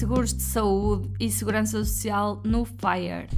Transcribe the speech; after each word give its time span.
seguros 0.00 0.32
de 0.32 0.42
saúde 0.42 1.10
e 1.20 1.30
segurança 1.30 1.84
social 1.84 2.40
no 2.42 2.64
FIRE. 2.64 3.28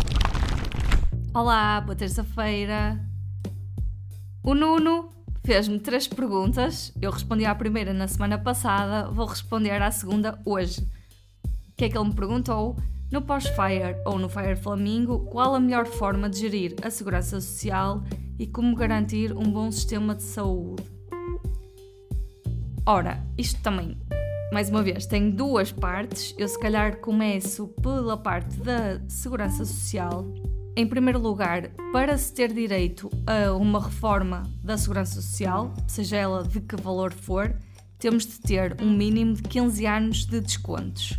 Olá, 1.35 1.81
boa 1.81 1.97
terça-feira. 1.97 3.05
O 4.45 4.55
Nuno 4.55 5.11
fez-me 5.45 5.81
três 5.81 6.07
perguntas. 6.07 6.93
Eu 7.03 7.11
respondi 7.11 7.45
à 7.45 7.53
primeira 7.53 7.93
na 7.93 8.07
semana 8.07 8.39
passada, 8.39 9.11
vou 9.11 9.27
responder 9.27 9.83
à 9.83 9.91
segunda 9.91 10.39
hoje. 10.45 10.89
O 11.73 11.77
que 11.77 11.87
é 11.87 11.89
que 11.89 11.99
ele 11.99 12.11
me 12.11 12.15
perguntou? 12.15 12.77
No 13.11 13.23
pós-Fire 13.23 13.97
ou 14.07 14.17
no 14.17 14.29
Fire 14.29 14.55
Flamingo, 14.55 15.27
qual 15.33 15.57
a 15.57 15.61
melhor 15.61 15.85
forma 15.85 16.31
de 16.31 16.39
gerir 16.39 16.77
a 16.81 16.91
segurança 16.91 17.41
social 17.41 18.05
e 18.39 18.47
como 18.47 18.77
garantir 18.77 19.37
um 19.37 19.51
bom 19.51 19.69
sistema 19.73 20.15
de 20.15 20.23
saúde? 20.23 20.85
Ora, 22.87 23.21
isto 23.37 23.61
também, 23.63 23.99
mais 24.53 24.69
uma 24.69 24.83
vez, 24.83 25.07
tem 25.07 25.31
duas 25.31 25.73
partes. 25.73 26.35
Eu, 26.37 26.47
se 26.47 26.61
calhar, 26.61 26.99
começo 26.99 27.69
pela 27.83 28.19
parte 28.19 28.55
da 28.59 29.01
segurança 29.09 29.65
social. 29.65 30.27
Em 30.77 30.87
primeiro 30.87 31.19
lugar, 31.19 31.71
para 31.91 32.19
se 32.19 32.35
ter 32.35 32.53
direito 32.53 33.11
a 33.27 33.55
uma 33.55 33.83
reforma 33.83 34.43
da 34.63 34.77
segurança 34.77 35.21
social, 35.21 35.73
seja 35.89 36.19
ela 36.19 36.45
de 36.45 36.61
que 36.61 36.77
valor 36.77 37.15
for, 37.15 37.57
temos 37.99 38.27
de 38.27 38.39
ter 38.41 38.77
um 38.83 38.91
mínimo 38.91 39.35
de 39.35 39.43
15 39.43 39.87
anos 39.87 40.27
de 40.27 40.41
descontos. 40.41 41.19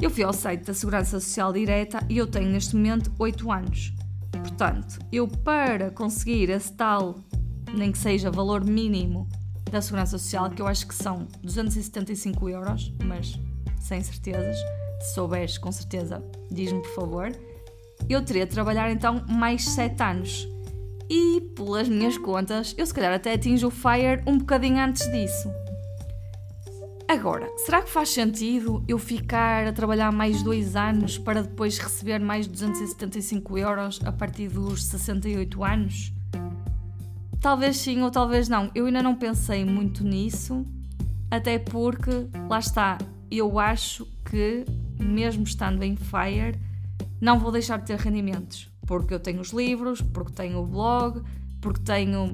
Eu 0.00 0.10
fui 0.10 0.24
ao 0.24 0.32
site 0.32 0.64
da 0.64 0.74
Segurança 0.74 1.20
Social 1.20 1.52
Direta 1.52 2.04
e 2.08 2.18
eu 2.18 2.26
tenho 2.26 2.50
neste 2.50 2.74
momento 2.74 3.12
8 3.18 3.52
anos. 3.52 3.92
Portanto, 4.32 4.98
eu 5.12 5.28
para 5.28 5.92
conseguir 5.92 6.50
esse 6.50 6.72
tal, 6.72 7.20
nem 7.72 7.92
que 7.92 7.98
seja 7.98 8.32
valor 8.32 8.64
mínimo 8.64 9.28
da 9.74 9.82
Segurança 9.82 10.16
Social, 10.16 10.48
que 10.50 10.62
eu 10.62 10.68
acho 10.68 10.86
que 10.86 10.94
são 10.94 11.26
275 11.42 12.48
euros, 12.48 12.92
mas 13.04 13.38
sem 13.80 14.00
certezas. 14.02 14.56
Se 15.00 15.14
souberes, 15.14 15.58
com 15.58 15.72
certeza, 15.72 16.24
diz-me 16.50 16.80
por 16.80 16.94
favor. 16.94 17.32
Eu 18.08 18.24
teria 18.24 18.46
de 18.46 18.52
trabalhar 18.52 18.90
então 18.90 19.24
mais 19.28 19.64
7 19.64 20.00
anos. 20.02 20.48
E, 21.10 21.40
pelas 21.54 21.88
minhas 21.88 22.16
contas, 22.16 22.74
eu 22.78 22.86
se 22.86 22.94
calhar 22.94 23.12
até 23.12 23.34
atinjo 23.34 23.66
o 23.66 23.70
FIRE 23.70 24.22
um 24.26 24.38
bocadinho 24.38 24.78
antes 24.78 25.10
disso. 25.10 25.50
Agora, 27.08 27.46
será 27.58 27.82
que 27.82 27.90
faz 27.90 28.08
sentido 28.08 28.82
eu 28.88 28.98
ficar 28.98 29.66
a 29.66 29.72
trabalhar 29.72 30.10
mais 30.10 30.42
2 30.42 30.76
anos 30.76 31.18
para 31.18 31.42
depois 31.42 31.78
receber 31.78 32.20
mais 32.20 32.46
275 32.46 33.58
euros 33.58 34.00
a 34.04 34.12
partir 34.12 34.48
dos 34.48 34.84
68 34.84 35.62
anos? 35.64 36.12
Talvez 37.44 37.76
sim 37.76 38.00
ou 38.00 38.10
talvez 38.10 38.48
não. 38.48 38.70
Eu 38.74 38.86
ainda 38.86 39.02
não 39.02 39.14
pensei 39.14 39.66
muito 39.66 40.02
nisso, 40.02 40.64
até 41.30 41.58
porque, 41.58 42.26
lá 42.48 42.58
está, 42.58 42.96
eu 43.30 43.58
acho 43.58 44.06
que, 44.24 44.64
mesmo 44.98 45.42
estando 45.42 45.82
em 45.82 45.94
Fire, 45.94 46.58
não 47.20 47.38
vou 47.38 47.52
deixar 47.52 47.78
de 47.78 47.84
ter 47.84 47.98
rendimentos. 47.98 48.70
Porque 48.86 49.12
eu 49.12 49.20
tenho 49.20 49.42
os 49.42 49.50
livros, 49.52 50.00
porque 50.00 50.32
tenho 50.32 50.58
o 50.58 50.66
blog, 50.66 51.22
porque 51.60 51.82
tenho 51.82 52.32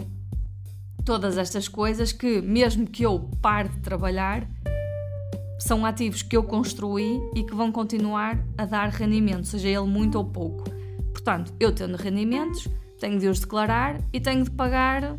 todas 1.04 1.36
estas 1.36 1.66
coisas 1.66 2.12
que, 2.12 2.40
mesmo 2.40 2.86
que 2.86 3.02
eu 3.02 3.18
pare 3.42 3.68
de 3.68 3.80
trabalhar, 3.80 4.48
são 5.58 5.84
ativos 5.84 6.22
que 6.22 6.36
eu 6.36 6.44
construí 6.44 7.18
e 7.34 7.42
que 7.42 7.52
vão 7.52 7.72
continuar 7.72 8.38
a 8.56 8.64
dar 8.64 8.88
rendimento, 8.90 9.48
seja 9.48 9.70
ele 9.70 9.88
muito 9.88 10.14
ou 10.18 10.24
pouco. 10.24 10.70
Portanto, 11.12 11.52
eu 11.58 11.74
tendo 11.74 11.96
rendimentos, 11.96 12.68
tenho 13.00 13.18
de 13.18 13.26
os 13.26 13.40
declarar 13.40 13.98
e 14.12 14.20
tenho 14.20 14.44
de 14.44 14.50
pagar 14.50 15.16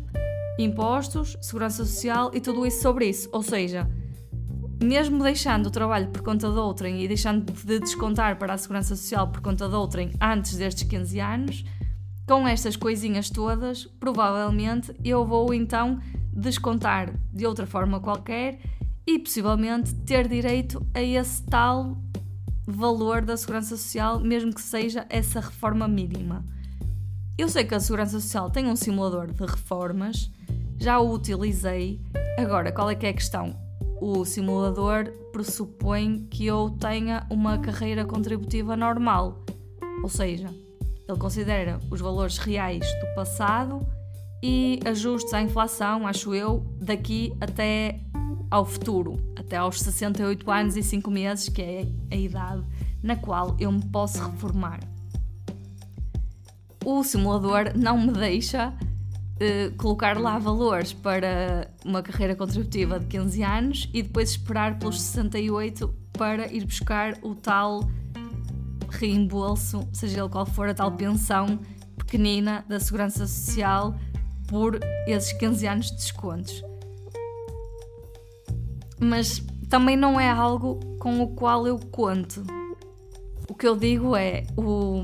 impostos, 0.58 1.36
segurança 1.40 1.84
social 1.84 2.30
e 2.32 2.40
tudo 2.40 2.64
isso 2.64 2.80
sobre 2.80 3.08
isso. 3.08 3.28
Ou 3.32 3.42
seja, 3.42 3.90
mesmo 4.82 5.22
deixando 5.22 5.66
o 5.66 5.70
trabalho 5.70 6.08
por 6.08 6.22
conta 6.22 6.50
de 6.50 6.58
outrem 6.58 7.02
e 7.02 7.08
deixando 7.08 7.52
de 7.52 7.80
descontar 7.80 8.38
para 8.38 8.54
a 8.54 8.58
segurança 8.58 8.96
social 8.96 9.28
por 9.28 9.40
conta 9.40 9.68
de 9.68 9.74
outrem 9.74 10.12
antes 10.20 10.56
destes 10.56 10.84
15 10.84 11.20
anos, 11.20 11.64
com 12.26 12.46
estas 12.46 12.76
coisinhas 12.76 13.28
todas, 13.28 13.84
provavelmente 13.84 14.94
eu 15.04 15.26
vou 15.26 15.52
então 15.52 15.98
descontar 16.32 17.12
de 17.32 17.44
outra 17.46 17.66
forma 17.66 18.00
qualquer 18.00 18.60
e 19.06 19.18
possivelmente 19.18 19.94
ter 20.06 20.28
direito 20.28 20.86
a 20.94 21.02
esse 21.02 21.42
tal 21.42 21.96
valor 22.64 23.22
da 23.22 23.36
segurança 23.36 23.76
social, 23.76 24.20
mesmo 24.20 24.54
que 24.54 24.62
seja 24.62 25.04
essa 25.10 25.40
reforma 25.40 25.88
mínima. 25.88 26.44
Eu 27.38 27.48
sei 27.48 27.64
que 27.64 27.74
a 27.74 27.80
Segurança 27.80 28.20
Social 28.20 28.50
tem 28.50 28.66
um 28.66 28.76
simulador 28.76 29.32
de 29.32 29.40
reformas, 29.40 30.30
já 30.78 31.00
o 31.00 31.14
utilizei. 31.14 31.98
Agora, 32.38 32.70
qual 32.70 32.90
é 32.90 32.94
que 32.94 33.06
é 33.06 33.08
a 33.08 33.14
questão? 33.14 33.56
O 34.02 34.22
simulador 34.24 35.10
pressupõe 35.32 36.26
que 36.30 36.44
eu 36.44 36.76
tenha 36.78 37.26
uma 37.30 37.58
carreira 37.58 38.04
contributiva 38.04 38.76
normal, 38.76 39.44
ou 40.02 40.10
seja, 40.10 40.48
ele 41.08 41.18
considera 41.18 41.80
os 41.90 42.00
valores 42.02 42.36
reais 42.36 42.86
do 43.00 43.14
passado 43.14 43.80
e 44.42 44.78
ajustes 44.84 45.32
à 45.32 45.40
inflação, 45.40 46.06
acho 46.06 46.34
eu, 46.34 46.66
daqui 46.80 47.32
até 47.40 47.98
ao 48.50 48.66
futuro, 48.66 49.18
até 49.36 49.56
aos 49.56 49.80
68 49.80 50.50
anos 50.50 50.76
e 50.76 50.82
5 50.82 51.10
meses, 51.10 51.48
que 51.48 51.62
é 51.62 51.86
a 52.10 52.16
idade 52.16 52.62
na 53.02 53.16
qual 53.16 53.56
eu 53.58 53.72
me 53.72 53.82
posso 53.86 54.22
reformar 54.22 54.80
o 56.84 57.02
simulador 57.02 57.72
não 57.76 57.98
me 57.98 58.12
deixa 58.12 58.68
uh, 58.68 59.76
colocar 59.76 60.18
lá 60.18 60.38
valores 60.38 60.92
para 60.92 61.70
uma 61.84 62.02
carreira 62.02 62.34
contributiva 62.34 62.98
de 62.98 63.06
15 63.06 63.42
anos 63.42 63.90
e 63.92 64.02
depois 64.02 64.30
esperar 64.30 64.78
pelos 64.78 65.00
68 65.00 65.94
para 66.12 66.52
ir 66.52 66.64
buscar 66.64 67.18
o 67.22 67.34
tal 67.34 67.88
reembolso, 68.90 69.88
seja 69.92 70.20
ele 70.20 70.28
qual 70.28 70.44
for 70.44 70.68
a 70.68 70.74
tal 70.74 70.92
pensão 70.92 71.58
pequenina 71.96 72.64
da 72.68 72.78
Segurança 72.78 73.26
Social 73.26 73.94
por 74.46 74.78
esses 75.06 75.32
15 75.32 75.66
anos 75.66 75.86
de 75.86 75.96
descontos. 75.96 76.62
Mas 79.00 79.42
também 79.68 79.96
não 79.96 80.20
é 80.20 80.30
algo 80.30 80.78
com 80.98 81.22
o 81.22 81.28
qual 81.34 81.66
eu 81.66 81.78
conto. 81.78 82.44
O 83.48 83.54
que 83.54 83.66
eu 83.66 83.76
digo 83.76 84.14
é 84.14 84.44
o 84.56 85.02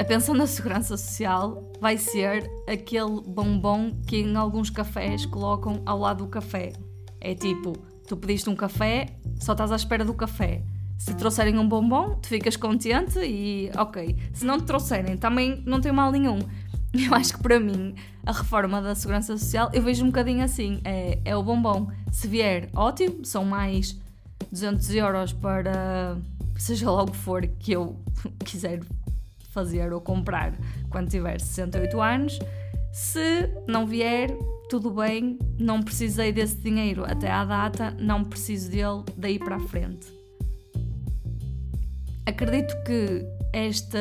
a 0.00 0.04
pensão 0.04 0.34
na 0.34 0.46
segurança 0.46 0.96
social 0.96 1.72
vai 1.80 1.98
ser 1.98 2.48
aquele 2.68 3.20
bombom 3.26 3.90
que 4.06 4.18
em 4.18 4.36
alguns 4.36 4.70
cafés 4.70 5.26
colocam 5.26 5.82
ao 5.84 5.98
lado 5.98 6.24
do 6.24 6.30
café. 6.30 6.72
É 7.20 7.34
tipo, 7.34 7.72
tu 8.06 8.16
pediste 8.16 8.48
um 8.48 8.54
café, 8.54 9.06
só 9.40 9.52
estás 9.52 9.72
à 9.72 9.76
espera 9.76 10.04
do 10.04 10.14
café. 10.14 10.62
Se 10.96 11.14
trouxerem 11.14 11.58
um 11.58 11.68
bombom, 11.68 12.14
tu 12.14 12.28
ficas 12.28 12.56
contente 12.56 13.18
e 13.20 13.70
ok. 13.76 14.16
Se 14.32 14.44
não 14.44 14.58
te 14.58 14.66
trouxerem, 14.66 15.16
também 15.16 15.62
não 15.66 15.80
tem 15.80 15.90
mal 15.90 16.12
nenhum. 16.12 16.38
Eu 16.94 17.14
acho 17.14 17.34
que 17.34 17.42
para 17.42 17.58
mim, 17.60 17.94
a 18.24 18.32
reforma 18.32 18.80
da 18.80 18.94
segurança 18.94 19.36
social, 19.36 19.68
eu 19.74 19.82
vejo 19.82 20.02
um 20.02 20.06
bocadinho 20.06 20.42
assim: 20.42 20.80
é, 20.84 21.18
é 21.22 21.36
o 21.36 21.42
bombom. 21.42 21.88
Se 22.10 22.26
vier, 22.26 22.70
ótimo, 22.74 23.26
são 23.26 23.44
mais 23.44 23.94
200 24.50 24.94
euros 24.94 25.32
para 25.34 26.16
seja 26.56 26.90
lá 26.90 27.02
o 27.02 27.06
que 27.06 27.16
for 27.16 27.46
que 27.46 27.72
eu 27.72 27.96
quiser 28.44 28.80
fazer 29.50 29.92
ou 29.92 30.00
comprar 30.00 30.54
quando 30.90 31.08
tiver 31.08 31.40
68 31.40 32.00
anos. 32.00 32.38
Se 32.92 33.48
não 33.66 33.86
vier, 33.86 34.30
tudo 34.68 34.90
bem, 34.90 35.38
não 35.58 35.82
precisei 35.82 36.32
desse 36.32 36.56
dinheiro 36.56 37.04
até 37.04 37.30
à 37.30 37.44
data, 37.44 37.90
não 37.98 38.24
preciso 38.24 38.70
dele 38.70 39.04
daí 39.16 39.38
para 39.38 39.56
a 39.56 39.60
frente. 39.60 40.06
Acredito 42.26 42.74
que 42.84 43.24
esta 43.52 43.98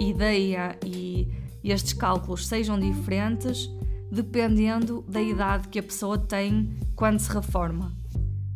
ideia 0.00 0.78
e 0.84 1.28
estes 1.62 1.92
cálculos 1.92 2.46
sejam 2.46 2.78
diferentes 2.78 3.68
dependendo 4.10 5.02
da 5.08 5.20
idade 5.20 5.68
que 5.68 5.78
a 5.78 5.82
pessoa 5.82 6.16
tem 6.16 6.76
quando 6.94 7.18
se 7.18 7.30
reforma. 7.30 7.92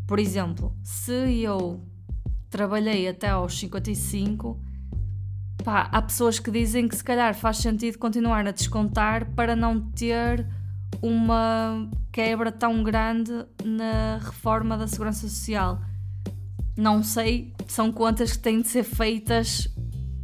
Por 0.06 0.18
exemplo, 0.18 0.74
se 0.82 1.40
eu 1.40 1.80
trabalhei 2.48 3.08
até 3.08 3.28
aos 3.28 3.58
55, 3.58 4.60
Pá, 5.64 5.88
há 5.92 6.00
pessoas 6.00 6.38
que 6.38 6.50
dizem 6.50 6.88
que 6.88 6.96
se 6.96 7.04
calhar 7.04 7.34
faz 7.34 7.58
sentido 7.58 7.98
continuar 7.98 8.46
a 8.46 8.50
descontar 8.50 9.30
para 9.34 9.54
não 9.54 9.78
ter 9.78 10.46
uma 11.02 11.88
quebra 12.10 12.50
tão 12.50 12.82
grande 12.82 13.32
na 13.62 14.18
reforma 14.18 14.76
da 14.76 14.86
segurança 14.86 15.28
social. 15.28 15.80
Não 16.76 17.02
sei, 17.02 17.52
são 17.68 17.92
contas 17.92 18.32
que 18.32 18.38
têm 18.38 18.62
de 18.62 18.68
ser 18.68 18.84
feitas 18.84 19.68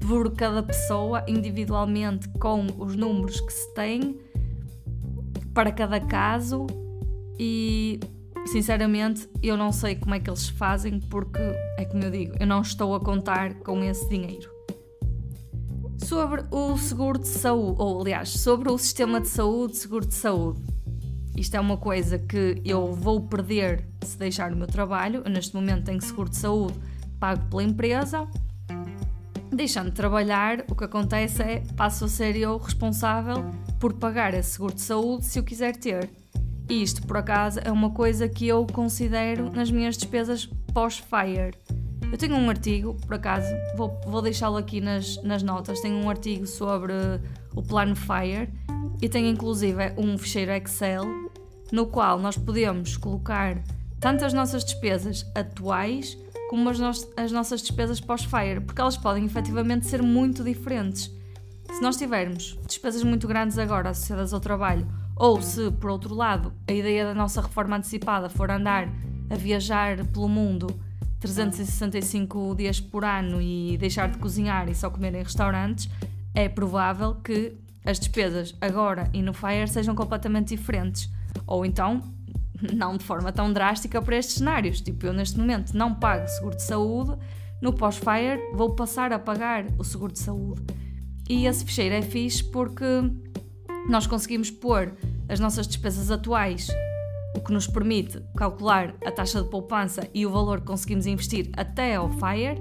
por 0.00 0.32
cada 0.34 0.62
pessoa 0.62 1.22
individualmente 1.28 2.28
com 2.38 2.66
os 2.78 2.96
números 2.96 3.40
que 3.40 3.52
se 3.52 3.74
tem 3.74 4.18
para 5.52 5.70
cada 5.70 6.00
caso 6.00 6.66
e 7.38 8.00
sinceramente 8.46 9.28
eu 9.42 9.56
não 9.56 9.72
sei 9.72 9.96
como 9.96 10.14
é 10.14 10.20
que 10.20 10.30
eles 10.30 10.48
fazem 10.48 11.00
porque 11.00 11.40
é 11.76 11.84
como 11.84 12.04
eu 12.04 12.10
digo, 12.10 12.34
eu 12.38 12.46
não 12.46 12.62
estou 12.62 12.94
a 12.94 13.00
contar 13.00 13.54
com 13.54 13.82
esse 13.82 14.08
dinheiro 14.08 14.55
sobre 16.04 16.44
o 16.50 16.76
seguro 16.76 17.18
de 17.18 17.28
saúde, 17.28 17.76
ou 17.78 18.00
aliás, 18.00 18.30
sobre 18.30 18.70
o 18.70 18.78
sistema 18.78 19.20
de 19.20 19.28
saúde, 19.28 19.76
seguro 19.76 20.06
de 20.06 20.14
saúde. 20.14 20.60
Isto 21.36 21.56
é 21.56 21.60
uma 21.60 21.76
coisa 21.76 22.18
que 22.18 22.60
eu 22.64 22.94
vou 22.94 23.20
perder 23.20 23.86
se 24.02 24.16
deixar 24.16 24.52
o 24.52 24.56
meu 24.56 24.66
trabalho. 24.66 25.22
Eu, 25.24 25.30
neste 25.30 25.54
momento 25.54 25.84
tenho 25.84 26.00
seguro 26.00 26.30
de 26.30 26.36
saúde 26.36 26.78
pago 27.20 27.44
pela 27.46 27.62
empresa. 27.62 28.26
Deixando 29.52 29.90
de 29.90 29.96
trabalhar, 29.96 30.64
o 30.70 30.74
que 30.74 30.84
acontece 30.84 31.42
é 31.42 31.62
passo 31.76 32.06
a 32.06 32.08
ser 32.08 32.36
eu 32.36 32.56
responsável 32.56 33.44
por 33.78 33.94
pagar 33.94 34.34
esse 34.34 34.52
seguro 34.52 34.74
de 34.74 34.80
saúde 34.80 35.24
se 35.24 35.38
eu 35.38 35.44
quiser 35.44 35.76
ter. 35.76 36.10
E 36.68 36.82
isto, 36.82 37.06
por 37.06 37.16
acaso, 37.18 37.60
é 37.62 37.70
uma 37.70 37.90
coisa 37.90 38.28
que 38.28 38.48
eu 38.48 38.66
considero 38.66 39.50
nas 39.50 39.70
minhas 39.70 39.96
despesas 39.96 40.46
pós-fire. 40.72 41.54
Eu 42.16 42.18
tenho 42.18 42.34
um 42.34 42.48
artigo, 42.48 42.94
por 42.94 43.12
acaso, 43.12 43.46
vou, 43.76 44.00
vou 44.06 44.22
deixá-lo 44.22 44.56
aqui 44.56 44.80
nas, 44.80 45.22
nas 45.22 45.42
notas. 45.42 45.82
Tenho 45.82 45.96
um 45.96 46.08
artigo 46.08 46.46
sobre 46.46 46.94
o 47.54 47.62
plano 47.62 47.94
FIRE 47.94 48.48
e 49.02 49.06
tenho 49.06 49.28
inclusive 49.28 49.92
um 49.98 50.16
ficheiro 50.16 50.50
Excel 50.52 51.04
no 51.70 51.84
qual 51.86 52.18
nós 52.18 52.38
podemos 52.38 52.96
colocar 52.96 53.62
tanto 54.00 54.24
as 54.24 54.32
nossas 54.32 54.64
despesas 54.64 55.26
atuais 55.34 56.16
como 56.48 56.70
as, 56.70 56.78
no 56.78 56.90
as 57.18 57.30
nossas 57.30 57.60
despesas 57.60 58.00
pós-fire, 58.00 58.62
porque 58.62 58.80
elas 58.80 58.96
podem 58.96 59.26
efetivamente 59.26 59.86
ser 59.86 60.02
muito 60.02 60.42
diferentes. 60.42 61.12
Se 61.70 61.82
nós 61.82 61.98
tivermos 61.98 62.58
despesas 62.66 63.02
muito 63.02 63.28
grandes 63.28 63.58
agora 63.58 63.90
associadas 63.90 64.32
ao 64.32 64.40
trabalho, 64.40 64.88
ou 65.14 65.42
se, 65.42 65.70
por 65.70 65.90
outro 65.90 66.14
lado, 66.14 66.50
a 66.66 66.72
ideia 66.72 67.04
da 67.04 67.14
nossa 67.14 67.42
reforma 67.42 67.76
antecipada 67.76 68.30
for 68.30 68.50
andar 68.50 68.88
a 69.28 69.34
viajar 69.34 70.02
pelo 70.06 70.30
mundo 70.30 70.85
365 71.20 72.54
dias 72.56 72.80
por 72.80 73.04
ano 73.04 73.40
e 73.40 73.76
deixar 73.78 74.08
de 74.08 74.18
cozinhar 74.18 74.68
e 74.68 74.74
só 74.74 74.90
comer 74.90 75.14
em 75.14 75.22
restaurantes, 75.22 75.88
é 76.34 76.48
provável 76.48 77.14
que 77.14 77.56
as 77.84 77.98
despesas 77.98 78.54
agora 78.60 79.08
e 79.12 79.22
no 79.22 79.32
FIRE 79.32 79.68
sejam 79.68 79.94
completamente 79.94 80.56
diferentes. 80.56 81.10
Ou 81.46 81.64
então, 81.64 82.02
não 82.74 82.96
de 82.96 83.04
forma 83.04 83.32
tão 83.32 83.52
drástica 83.52 84.00
para 84.02 84.16
estes 84.16 84.36
cenários. 84.36 84.80
Tipo, 84.80 85.06
eu 85.06 85.12
neste 85.12 85.38
momento 85.38 85.72
não 85.72 85.94
pago 85.94 86.26
seguro 86.28 86.56
de 86.56 86.62
saúde, 86.62 87.16
no 87.60 87.72
pós-FIRE 87.72 88.52
vou 88.54 88.74
passar 88.74 89.12
a 89.12 89.18
pagar 89.18 89.64
o 89.78 89.84
seguro 89.84 90.12
de 90.12 90.18
saúde. 90.18 90.62
E 91.28 91.46
esse 91.46 91.64
fecheiro 91.64 91.94
é 91.94 92.02
fixe 92.02 92.44
porque 92.44 92.84
nós 93.88 94.06
conseguimos 94.06 94.50
pôr 94.50 94.92
as 95.28 95.40
nossas 95.40 95.66
despesas 95.66 96.10
atuais, 96.10 96.68
o 97.36 97.40
que 97.40 97.52
nos 97.52 97.66
permite 97.66 98.20
calcular 98.36 98.94
a 99.04 99.12
taxa 99.12 99.42
de 99.42 99.48
poupança 99.48 100.08
e 100.14 100.24
o 100.24 100.30
valor 100.30 100.60
que 100.60 100.66
conseguimos 100.66 101.06
investir 101.06 101.50
até 101.56 101.94
ao 101.94 102.08
FIRE. 102.08 102.60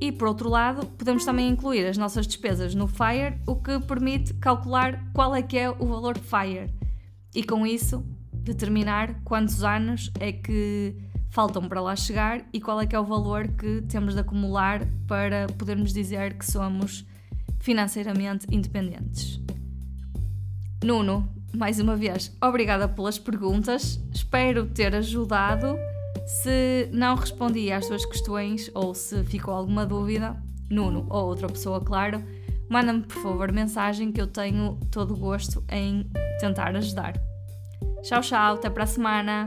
E 0.00 0.10
por 0.10 0.28
outro 0.28 0.48
lado, 0.48 0.86
podemos 0.86 1.24
também 1.24 1.48
incluir 1.48 1.86
as 1.86 1.96
nossas 1.96 2.26
despesas 2.26 2.74
no 2.74 2.86
FIRE, 2.86 3.40
o 3.46 3.56
que 3.56 3.78
permite 3.80 4.34
calcular 4.34 5.04
qual 5.12 5.34
é 5.34 5.42
que 5.42 5.58
é 5.58 5.70
o 5.70 5.86
valor 5.86 6.18
FIRE. 6.18 6.72
E 7.34 7.44
com 7.44 7.66
isso, 7.66 8.04
determinar 8.32 9.22
quantos 9.24 9.62
anos 9.62 10.10
é 10.18 10.32
que 10.32 10.96
faltam 11.30 11.68
para 11.68 11.80
lá 11.80 11.94
chegar 11.94 12.46
e 12.52 12.60
qual 12.60 12.80
é 12.80 12.86
que 12.86 12.96
é 12.96 13.00
o 13.00 13.04
valor 13.04 13.48
que 13.48 13.82
temos 13.82 14.14
de 14.14 14.20
acumular 14.20 14.86
para 15.06 15.46
podermos 15.58 15.92
dizer 15.92 16.38
que 16.38 16.50
somos 16.50 17.06
financeiramente 17.58 18.46
independentes. 18.50 19.40
Nuno, 20.82 21.35
mais 21.54 21.80
uma 21.80 21.96
vez, 21.96 22.36
obrigada 22.40 22.88
pelas 22.88 23.18
perguntas. 23.18 24.00
Espero 24.12 24.66
ter 24.66 24.94
ajudado. 24.94 25.76
Se 26.26 26.88
não 26.92 27.14
respondi 27.14 27.70
às 27.70 27.86
suas 27.86 28.04
questões 28.04 28.70
ou 28.74 28.94
se 28.94 29.22
ficou 29.24 29.54
alguma 29.54 29.86
dúvida, 29.86 30.36
Nuno 30.68 31.06
ou 31.08 31.26
outra 31.26 31.46
pessoa, 31.46 31.80
claro, 31.80 32.22
manda-me 32.68 33.02
por 33.02 33.22
favor 33.22 33.52
mensagem 33.52 34.10
que 34.10 34.20
eu 34.20 34.26
tenho 34.26 34.78
todo 34.90 35.14
o 35.14 35.16
gosto 35.16 35.62
em 35.70 36.10
tentar 36.40 36.74
ajudar. 36.76 37.14
Tchau, 38.02 38.20
tchau, 38.20 38.54
até 38.54 38.68
para 38.68 38.84
a 38.84 38.86
semana! 38.86 39.46